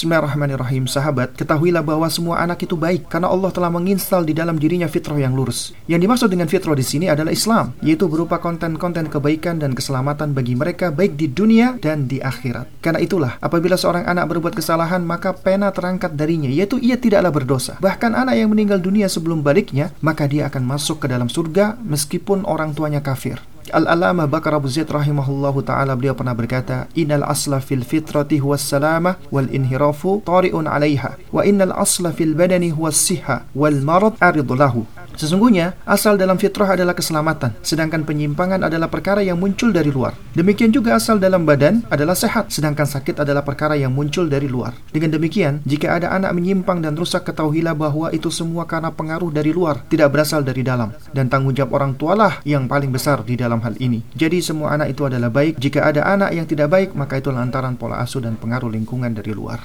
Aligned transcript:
Bismillahirrahmanirrahim 0.00 0.88
sahabat, 0.88 1.36
ketahuilah 1.36 1.84
bahwa 1.84 2.08
semua 2.08 2.40
anak 2.40 2.64
itu 2.64 2.72
baik 2.72 3.12
karena 3.12 3.28
Allah 3.28 3.52
telah 3.52 3.68
menginstal 3.68 4.24
di 4.24 4.32
dalam 4.32 4.56
dirinya 4.56 4.88
fitrah 4.88 5.20
yang 5.20 5.36
lurus. 5.36 5.76
Yang 5.92 6.08
dimaksud 6.08 6.28
dengan 6.32 6.48
fitrah 6.48 6.72
di 6.72 6.80
sini 6.80 7.12
adalah 7.12 7.28
Islam, 7.28 7.76
yaitu 7.84 8.08
berupa 8.08 8.40
konten-konten 8.40 9.12
kebaikan 9.12 9.60
dan 9.60 9.76
keselamatan 9.76 10.32
bagi 10.32 10.56
mereka 10.56 10.88
baik 10.88 11.20
di 11.20 11.28
dunia 11.28 11.76
dan 11.84 12.08
di 12.08 12.16
akhirat. 12.16 12.80
Karena 12.80 12.96
itulah, 12.96 13.36
apabila 13.44 13.76
seorang 13.76 14.08
anak 14.08 14.24
berbuat 14.32 14.56
kesalahan, 14.56 15.04
maka 15.04 15.36
pena 15.36 15.68
terangkat 15.68 16.16
darinya, 16.16 16.48
yaitu 16.48 16.80
ia 16.80 16.96
tidaklah 16.96 17.28
berdosa. 17.28 17.76
Bahkan 17.84 18.16
anak 18.16 18.40
yang 18.40 18.48
meninggal 18.48 18.80
dunia 18.80 19.04
sebelum 19.04 19.44
baliknya, 19.44 19.92
maka 20.00 20.24
dia 20.24 20.48
akan 20.48 20.64
masuk 20.64 21.04
ke 21.04 21.12
dalam 21.12 21.28
surga 21.28 21.76
meskipun 21.76 22.48
orang 22.48 22.72
tuanya 22.72 23.04
kafir. 23.04 23.36
Al-Alama 23.68 24.24
Bakar 24.24 24.56
Abu 24.56 24.72
Zaid 24.72 24.88
rahimahullahu 24.88 25.60
taala 25.60 25.92
beliau 25.92 26.16
pernah 26.16 26.32
berkata, 26.32 26.88
"Innal 26.96 27.28
asla 27.28 27.60
fil 27.60 27.84
fitrati 27.84 28.40
huwa 28.40 28.56
salamah 28.56 29.20
wal 29.28 29.52
inhirafu 29.52 30.24
tari'un 30.24 30.64
'alaiha 30.64 31.20
wa 31.28 31.44
innal 31.44 31.76
asla 31.76 32.16
fil 32.16 32.32
badani 32.32 32.72
huwa 32.72 32.88
siha 32.88 33.44
wal 33.52 33.76
marad 33.84 34.16
aridu 34.24 34.56
lahu." 34.56 34.88
Sesungguhnya, 35.20 35.76
asal 35.84 36.16
dalam 36.16 36.40
fitrah 36.40 36.72
adalah 36.72 36.96
keselamatan, 36.96 37.52
sedangkan 37.60 38.08
penyimpangan 38.08 38.64
adalah 38.64 38.88
perkara 38.88 39.20
yang 39.20 39.36
muncul 39.36 39.68
dari 39.68 39.92
luar. 39.92 40.16
Demikian 40.32 40.72
juga 40.72 40.96
asal 40.96 41.20
dalam 41.20 41.44
badan 41.44 41.84
adalah 41.92 42.16
sehat, 42.16 42.48
sedangkan 42.48 42.88
sakit 42.88 43.20
adalah 43.20 43.44
perkara 43.44 43.76
yang 43.76 43.92
muncul 43.92 44.24
dari 44.32 44.48
luar. 44.48 44.72
Dengan 44.88 45.12
demikian, 45.12 45.60
jika 45.68 45.92
ada 46.00 46.08
anak 46.16 46.32
menyimpang 46.32 46.80
dan 46.80 46.96
rusak, 46.96 47.28
ketahuilah 47.28 47.76
bahwa 47.76 48.08
itu 48.16 48.30
semua 48.30 48.64
karena 48.64 48.88
pengaruh 48.94 49.28
dari 49.28 49.50
luar, 49.52 49.84
tidak 49.90 50.08
berasal 50.08 50.40
dari 50.40 50.62
dalam. 50.62 50.94
Dan 51.10 51.26
tanggung 51.26 51.52
jawab 51.52 51.76
orang 51.76 51.92
tualah 52.00 52.38
yang 52.46 52.70
paling 52.70 52.94
besar 52.94 53.20
di 53.26 53.34
dalam 53.34 53.58
hal 53.60 53.74
ini. 53.82 54.00
Jadi 54.14 54.38
semua 54.38 54.78
anak 54.78 54.94
itu 54.94 55.02
adalah 55.02 55.28
baik. 55.28 55.58
Jika 55.58 55.90
ada 55.90 56.06
anak 56.06 56.30
yang 56.30 56.46
tidak 56.46 56.70
baik, 56.70 56.94
maka 56.94 57.18
itu 57.18 57.34
lantaran 57.34 57.74
pola 57.74 57.98
asuh 57.98 58.22
dan 58.22 58.38
pengaruh 58.38 58.70
lingkungan 58.70 59.10
dari 59.10 59.34
luar. 59.34 59.58